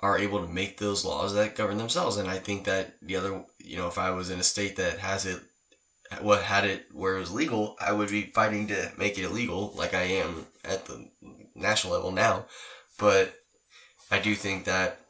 [0.00, 2.16] are able to make those laws that govern themselves.
[2.16, 4.98] And I think that the other, you know, if I was in a state that
[4.98, 5.40] has it,
[6.20, 9.72] what had it where it was legal, I would be fighting to make it illegal,
[9.76, 11.08] like I am at the
[11.54, 12.46] national level now.
[12.98, 13.34] But
[14.10, 15.00] I do think that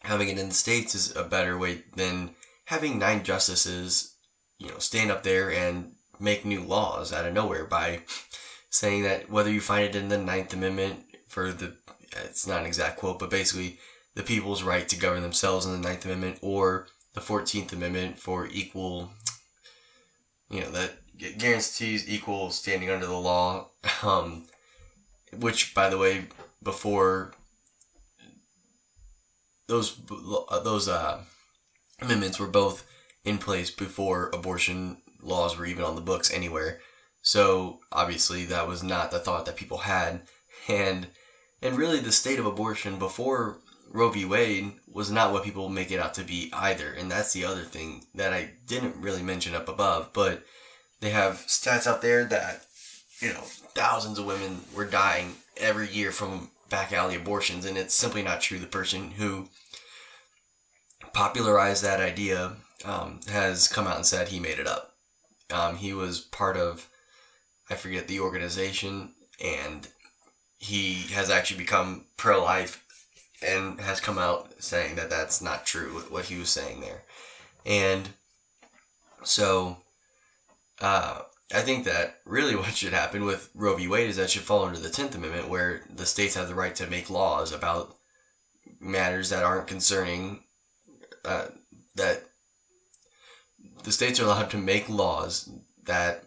[0.00, 2.30] having it in the states is a better way than
[2.64, 4.14] having nine justices,
[4.58, 8.00] you know, stand up there and make new laws out of nowhere by
[8.70, 11.76] saying that whether you find it in the Ninth Amendment for the
[12.24, 13.78] it's not an exact quote, but basically
[14.14, 18.46] the people's right to govern themselves in the Ninth Amendment or the Fourteenth Amendment for
[18.46, 19.10] equal,
[20.50, 20.92] you know, that
[21.38, 23.68] guarantees equal standing under the law.
[24.02, 24.46] Um,
[25.38, 26.26] which, by the way,
[26.62, 27.32] before
[29.66, 29.98] those
[30.48, 31.22] uh, those uh,
[32.00, 32.86] amendments were both
[33.24, 36.80] in place before abortion laws were even on the books anywhere.
[37.22, 40.22] So obviously that was not the thought that people had,
[40.68, 41.08] and
[41.62, 43.58] and really the state of abortion before
[43.92, 44.24] Roe v.
[44.24, 47.62] Wade was not what people make it out to be either, and that's the other
[47.62, 50.10] thing that I didn't really mention up above.
[50.12, 50.44] But
[51.00, 52.64] they have stats out there that
[53.20, 53.40] you know
[53.74, 58.40] thousands of women were dying every year from back alley abortions, and it's simply not
[58.40, 58.58] true.
[58.58, 59.48] The person who
[61.12, 64.94] popularized that idea um, has come out and said he made it up.
[65.52, 66.88] Um, he was part of,
[67.68, 69.10] I forget the organization,
[69.44, 69.86] and
[70.58, 72.81] he has actually become pro life
[73.44, 77.02] and has come out saying that that's not true, what he was saying there.
[77.66, 78.10] And
[79.24, 79.78] so,
[80.80, 81.22] uh,
[81.54, 83.88] I think that really what should happen with Roe v.
[83.88, 86.74] Wade is that should fall under the 10th Amendment, where the states have the right
[86.76, 87.94] to make laws about
[88.80, 90.40] matters that aren't concerning,
[91.24, 91.46] uh,
[91.94, 92.24] that
[93.84, 95.48] the states are allowed to make laws
[95.84, 96.24] that,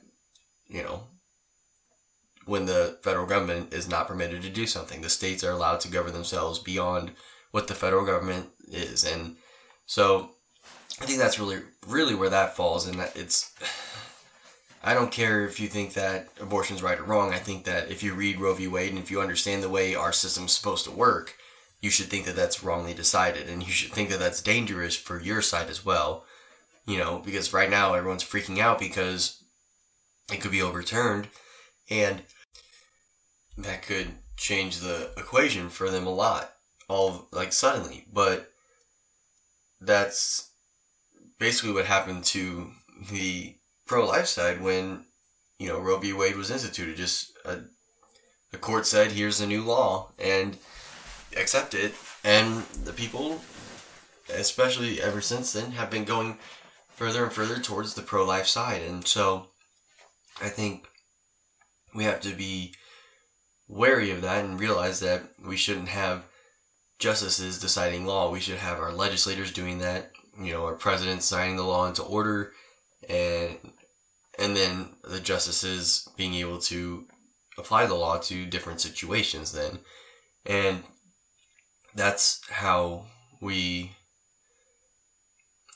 [0.67, 1.04] you know,
[2.45, 5.01] when the federal government is not permitted to do something.
[5.01, 7.12] The states are allowed to govern themselves beyond
[7.51, 9.03] what the federal government is.
[9.03, 9.38] And
[9.86, 10.31] so
[11.01, 12.88] I think that's really, really where that falls.
[12.88, 13.53] And that it's
[14.84, 17.34] I don't care if you think that abortion's right or wrong.
[17.34, 18.67] I think that if you read Roe v.
[18.67, 21.34] Wade and if you understand the way our system's supposed to work,
[21.81, 25.19] you should think that that's wrongly decided, and you should think that that's dangerous for
[25.19, 26.25] your side as well.
[26.86, 29.43] You know, because right now everyone's freaking out because
[30.31, 31.29] it could be overturned,
[31.89, 32.21] and
[33.57, 36.53] that could change the equation for them a lot,
[36.87, 38.05] all like suddenly.
[38.11, 38.51] But
[39.79, 40.51] that's
[41.39, 42.71] basically what happened to
[43.11, 45.05] the pro life side when
[45.59, 46.13] you know Roe v.
[46.13, 46.97] Wade was instituted.
[46.97, 47.59] Just a,
[48.51, 50.57] the court said, "Here's the new law," and
[51.35, 51.93] accept it.
[52.23, 53.41] And the people,
[54.33, 56.39] especially ever since then, have been going
[56.95, 58.81] further and further towards the pro life side.
[58.81, 59.47] And so,
[60.41, 60.87] I think
[61.93, 62.73] we have to be
[63.67, 66.25] wary of that and realize that we shouldn't have
[66.99, 68.32] justices deciding law.
[68.32, 70.12] We should have our legislators doing that.
[70.39, 72.51] You know, our president signing the law into order
[73.10, 73.58] and
[74.38, 77.06] and then the justices being able to
[77.58, 79.80] apply the law to different situations then
[80.45, 80.84] and
[81.95, 83.06] that's how
[83.41, 83.91] we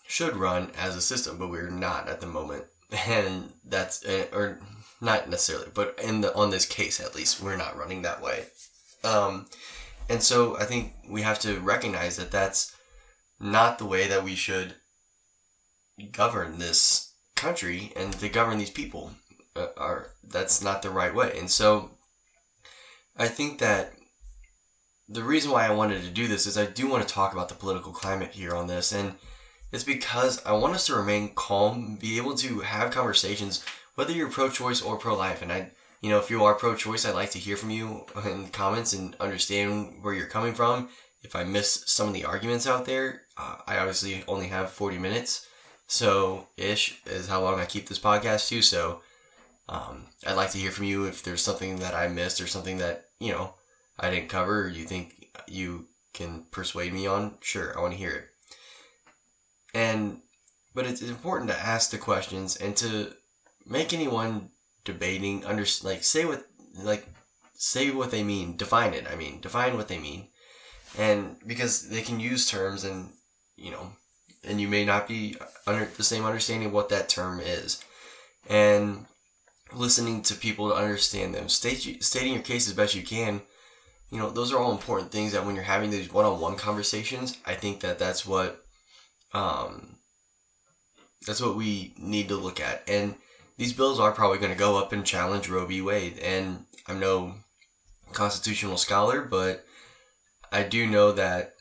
[0.07, 2.65] should run as a system but we're not at the moment
[3.07, 4.59] and that's eh, or
[5.01, 8.45] not necessarily but in the on this case at least we're not running that way
[9.03, 9.45] um,
[10.09, 12.75] and so i think we have to recognize that that's
[13.39, 14.75] not the way that we should
[16.11, 19.11] govern this country and to govern these people
[19.55, 21.37] uh, are that's not the right way.
[21.37, 21.91] And so
[23.17, 23.93] I think that
[25.07, 27.49] the reason why I wanted to do this is I do want to talk about
[27.49, 29.15] the political climate here on this and
[29.71, 33.63] it's because I want us to remain calm, be able to have conversations
[33.99, 37.31] whether you're pro-choice or pro-life and I you know if you are pro-choice I'd like
[37.31, 40.87] to hear from you in the comments and understand where you're coming from.
[41.21, 44.97] If I miss some of the arguments out there, uh, I obviously only have 40
[44.99, 45.45] minutes
[45.87, 48.61] so ish is how long I keep this podcast too.
[48.61, 49.01] So
[49.67, 52.77] um, I'd like to hear from you if there's something that I missed or something
[52.77, 53.55] that you know
[53.99, 57.39] I didn't cover you think you can persuade me on.
[57.41, 58.25] Sure, I want to hear it.
[59.73, 60.21] And
[60.73, 63.13] but it's important to ask the questions and to
[63.69, 64.49] make anyone
[64.83, 66.45] debating under like say what
[66.75, 67.07] like
[67.53, 69.05] say what they mean, define it.
[69.09, 70.27] I mean, define what they mean,
[70.97, 73.09] and because they can use terms and
[73.55, 73.91] you know,
[74.43, 75.35] and you may not be
[75.67, 77.83] under the same understanding of what that term is,
[78.49, 79.05] and
[79.73, 83.41] listening to people to understand them, state stating your case as best you can.
[84.11, 87.53] You know, those are all important things that when you're having these one-on-one conversations, I
[87.53, 88.65] think that that's what,
[89.33, 89.97] um,
[91.27, 92.81] that's what we need to look at.
[92.87, 93.13] And
[93.59, 95.81] these bills are probably going to go up and challenge Roe v.
[95.81, 96.17] Wade.
[96.19, 97.35] And I'm no
[98.13, 99.65] constitutional scholar, but
[100.49, 101.55] I do know that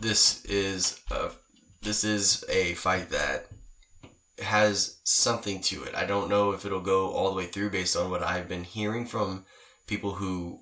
[0.00, 1.30] this is a
[1.80, 3.46] this is a fight that
[4.40, 5.94] has something to it.
[5.94, 8.64] I don't know if it'll go all the way through based on what I've been
[8.64, 9.46] hearing from
[9.86, 10.60] people who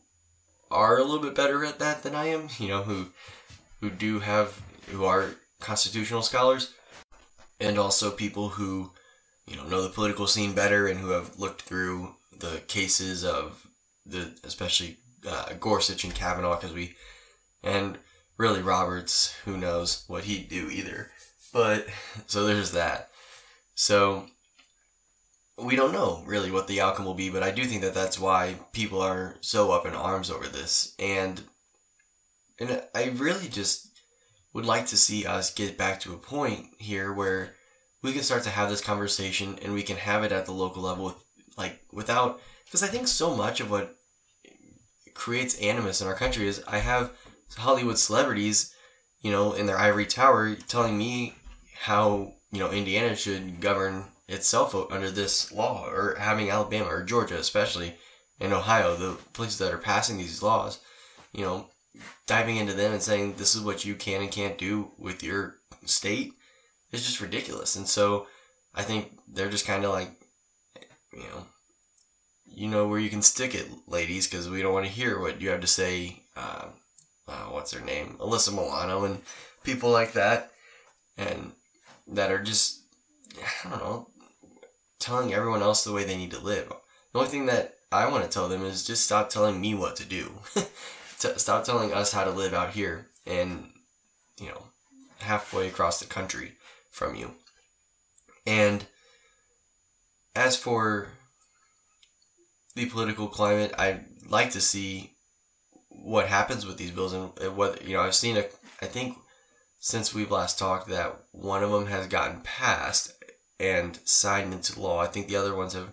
[0.71, 3.07] are a little bit better at that than I am, you know, who
[3.81, 4.63] who do have
[4.93, 6.73] who are constitutional scholars
[7.59, 8.93] and also people who
[9.47, 13.67] you know know the political scene better and who have looked through the cases of
[14.05, 14.97] the especially
[15.29, 16.95] uh, Gorsuch and Kavanaugh because we
[17.63, 17.99] and
[18.37, 21.11] really Roberts who knows what he'd do either.
[21.53, 21.87] But
[22.27, 23.11] so there's that.
[23.75, 24.27] So
[25.59, 28.19] we don't know really what the outcome will be but I do think that that's
[28.19, 30.95] why people are so up in arms over this.
[30.99, 31.43] And
[32.59, 33.89] and I really just
[34.53, 37.53] would like to see us get back to a point here where
[38.07, 40.83] we can start to have this conversation and we can have it at the local
[40.83, 41.17] level with,
[41.59, 43.97] like without because I think so much of what
[45.13, 47.13] creates animus in our country is I have
[47.57, 48.73] Hollywood celebrities,
[49.21, 51.35] you know, in their ivory tower telling me
[51.75, 57.39] how, you know, Indiana should govern itself under this law or having Alabama or Georgia
[57.39, 57.97] especially
[58.39, 60.79] and Ohio, the places that are passing these laws,
[61.33, 61.67] you know,
[62.27, 65.57] diving into them and saying this is what you can and can't do with your
[65.87, 66.35] state
[66.93, 67.77] is just ridiculous.
[67.77, 68.27] And so
[68.75, 70.11] I think they're just kind of like,
[71.13, 71.47] you know,
[72.47, 75.41] you know where you can stick it, ladies, because we don't want to hear what
[75.41, 76.23] you have to say.
[76.37, 76.67] Uh,
[77.29, 78.17] uh, what's her name?
[78.21, 79.21] Alyssa Milano and
[79.65, 80.53] people like that,
[81.19, 81.53] and
[82.07, 82.81] that are just,
[83.65, 84.09] I don't know,
[84.99, 86.73] telling everyone else the way they need to live.
[87.13, 89.97] The only thing that I want to tell them is just stop telling me what
[89.97, 90.33] to do.
[91.17, 93.71] stop telling us how to live out here and,
[94.41, 94.63] you know,
[95.19, 96.53] halfway across the country
[96.97, 97.33] from you.
[98.47, 98.87] And
[100.35, 101.09] as for
[102.75, 105.13] the political climate, I'd like to see
[105.91, 108.45] what happens with these bills and whether you know I've seen a
[108.81, 109.19] I think
[109.79, 113.13] since we've last talked that one of them has gotten passed
[113.61, 115.01] and signed into law.
[115.01, 115.93] I think the other ones have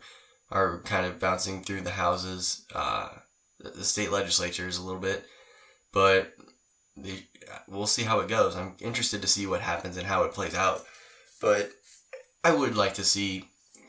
[0.51, 3.09] are kind of bouncing through the houses, uh,
[3.59, 5.25] the state legislatures a little bit,
[5.91, 6.33] but
[6.95, 7.23] the,
[7.67, 8.55] we'll see how it goes.
[8.55, 10.83] I'm interested to see what happens and how it plays out,
[11.41, 11.71] but
[12.43, 13.45] I would like to see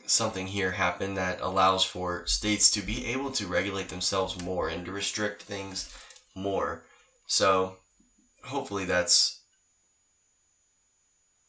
[0.07, 4.85] something here happen that allows for states to be able to regulate themselves more and
[4.85, 5.91] to restrict things
[6.35, 6.83] more.
[7.27, 7.77] So
[8.43, 9.41] hopefully that's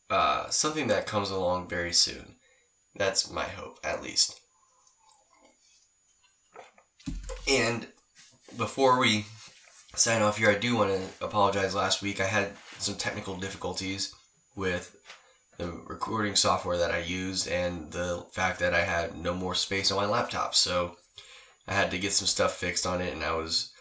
[0.09, 2.37] uh, something that comes along very soon.
[2.95, 4.41] That's my hope, at least.
[7.49, 7.89] And
[8.57, 9.27] before we
[9.97, 11.75] sign off here, I do want to apologize.
[11.75, 14.15] Last week I had some technical difficulties
[14.55, 14.97] with
[15.59, 19.91] the recording software that I used and the fact that I had no more space
[19.91, 20.55] on my laptop.
[20.55, 20.97] So
[21.67, 23.73] I had to get some stuff fixed on it, and I was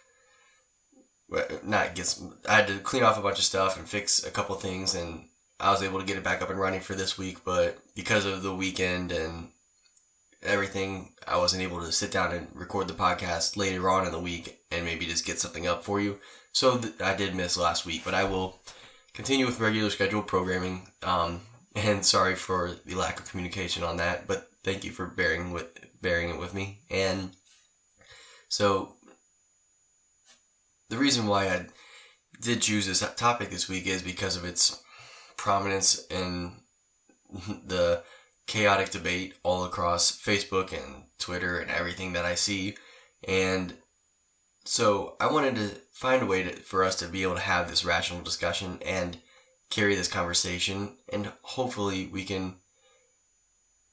[1.64, 4.32] not get some, I had to clean off a bunch of stuff and fix a
[4.32, 5.26] couple things, and
[5.60, 7.40] I was able to get it back up and running for this week.
[7.44, 9.50] But because of the weekend and
[10.46, 14.20] everything, I wasn't able to sit down and record the podcast later on in the
[14.20, 16.20] week and maybe just get something up for you.
[16.52, 18.62] So th- I did miss last week, but I will
[19.14, 20.88] continue with regular scheduled programming.
[21.04, 21.42] Um,
[21.76, 25.68] and sorry for the lack of communication on that, but thank you for bearing with
[26.02, 26.80] bearing it with me.
[26.90, 27.32] And
[28.48, 28.94] so
[30.90, 31.66] the reason why I
[32.42, 34.82] did choose this topic this week is because of its
[35.36, 36.54] prominence in
[37.66, 38.04] the
[38.56, 42.78] chaotic debate all across Facebook and Twitter and everything that I see.
[43.28, 43.74] And
[44.64, 47.70] so I wanted to find a way to, for us to be able to have
[47.70, 49.18] this rational discussion and
[49.70, 52.56] carry this conversation and hopefully we can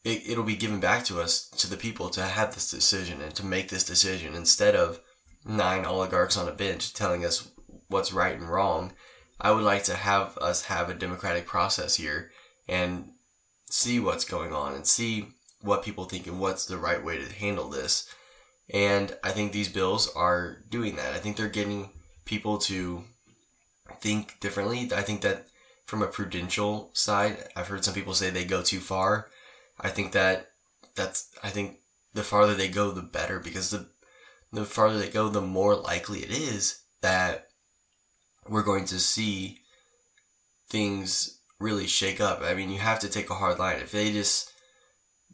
[0.04, 3.34] it, it'll be given back to us to the people to have this decision and
[3.34, 5.00] to make this decision instead of
[5.46, 7.50] nine oligarchs on a bench telling us
[7.88, 8.92] what's right and wrong
[9.40, 12.30] i would like to have us have a democratic process here
[12.68, 13.11] and
[13.72, 15.28] see what's going on and see
[15.62, 18.06] what people think and what's the right way to handle this.
[18.72, 21.14] And i think these bills are doing that.
[21.14, 21.88] I think they're getting
[22.26, 23.04] people to
[24.00, 24.90] think differently.
[24.94, 25.46] I think that
[25.86, 29.28] from a prudential side, I've heard some people say they go too far.
[29.80, 30.50] I think that
[30.94, 31.78] that's I think
[32.12, 33.86] the farther they go, the better because the
[34.52, 37.48] the farther they go, the more likely it is that
[38.46, 39.60] we're going to see
[40.68, 42.42] things really shake up.
[42.42, 43.76] I mean, you have to take a hard line.
[43.76, 44.52] If they just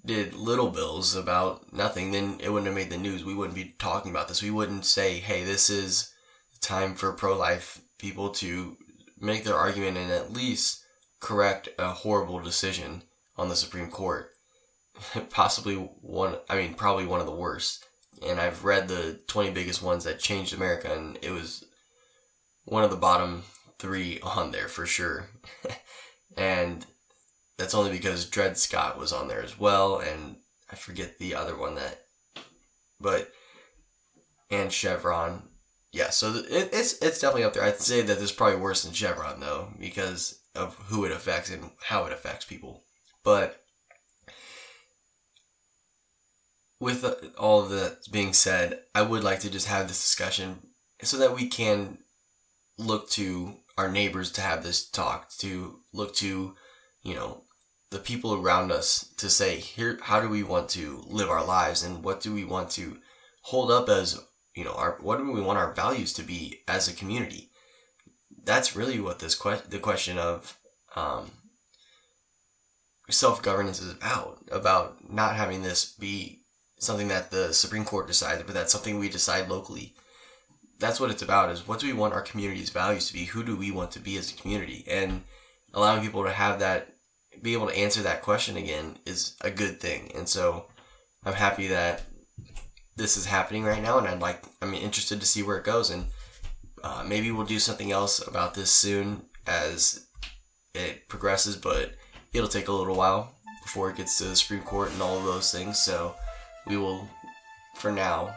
[0.05, 3.25] did little bills about nothing, then it wouldn't have made the news.
[3.25, 4.43] We wouldn't be talking about this.
[4.43, 6.13] We wouldn't say, hey, this is
[6.53, 8.77] the time for pro life people to
[9.21, 10.85] make their argument and at least
[11.21, 13.03] correct a horrible decision
[13.37, 14.31] on the Supreme Court.
[15.31, 17.85] Possibly one, I mean, probably one of the worst.
[18.27, 21.65] And I've read the 20 biggest ones that changed America, and it was
[22.65, 23.45] one of the bottom
[23.79, 25.29] three on there for sure.
[26.37, 26.85] and
[27.57, 30.37] that's only because Dred Scott was on there as well, and
[30.71, 32.05] I forget the other one that,
[33.01, 33.33] but,
[34.51, 35.43] and Chevron.
[35.93, 37.63] Yeah, so it, it's it's definitely up there.
[37.63, 41.51] I'd say that this is probably worse than Chevron though, because of who it affects
[41.51, 42.85] and how it affects people.
[43.25, 43.63] But
[46.81, 47.05] with
[47.39, 50.59] all of that being said, I would like to just have this discussion
[51.03, 51.99] so that we can
[52.77, 56.55] look to our neighbors to have this talk, to look to,
[57.03, 57.43] you know,
[57.91, 61.83] the people around us to say, here, how do we want to live our lives
[61.83, 62.99] and what do we want to
[63.43, 64.21] hold up as,
[64.55, 67.49] you know, our, what do we want our values to be as a community?
[68.45, 70.59] That's really what this the question of,
[70.97, 71.31] um,
[73.11, 76.43] self governance is about, about not having this be
[76.79, 79.95] something that the Supreme Court decides, but that's something we decide locally.
[80.79, 83.25] That's what it's about is what do we want our community's values to be?
[83.25, 84.85] Who do we want to be as a community?
[84.89, 85.23] And
[85.75, 86.95] allowing people to have that,
[87.43, 90.11] be able to answer that question again is a good thing.
[90.15, 90.67] And so
[91.25, 92.03] I'm happy that
[92.97, 93.99] this is happening right now.
[93.99, 95.91] And I'd like, I'm interested to see where it goes.
[95.91, 96.07] And
[96.83, 100.07] uh, maybe we'll do something else about this soon as
[100.75, 101.95] it progresses, but
[102.33, 105.25] it'll take a little while before it gets to the Supreme Court and all of
[105.25, 105.79] those things.
[105.79, 106.15] So
[106.67, 107.09] we will,
[107.77, 108.35] for now,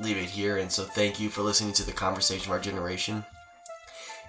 [0.00, 0.56] leave it here.
[0.56, 3.24] And so thank you for listening to the conversation of our generation.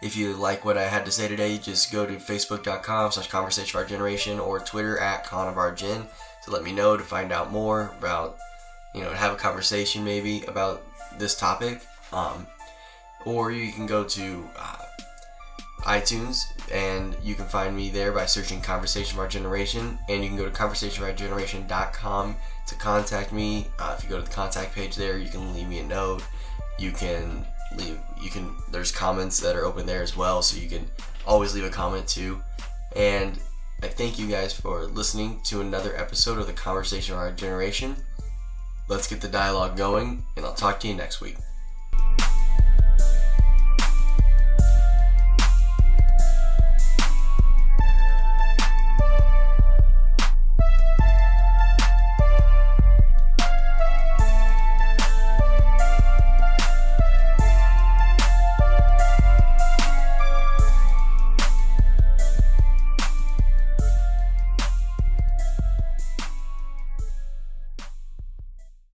[0.02, 3.78] If you like what I had to say today, just go to facebook.com slash conversation
[3.78, 6.08] of our generation or Twitter at con of our gen
[6.44, 8.38] to let me know to find out more about,
[8.96, 10.84] you know, have a conversation maybe about
[11.20, 11.82] this topic.
[12.12, 12.48] Um,
[13.26, 14.78] or you can go to uh,
[15.82, 20.00] iTunes, and you can find me there by searching Conversation of Our Generation.
[20.10, 22.36] And you can go to conversationofourgeneration.com
[22.68, 23.68] to contact me.
[23.78, 26.24] Uh, if you go to the contact page there, you can leave me a note.
[26.80, 27.46] You can
[27.78, 28.00] leave.
[28.22, 28.56] You can.
[28.72, 30.86] There's comments that are open there as well, so you can
[31.26, 32.42] always leave a comment too.
[32.96, 33.40] And
[33.84, 37.96] I thank you guys for listening to another episode of the Conversation of Our Generation.
[38.90, 41.38] Let's get the dialogue going, and I'll talk to you next week.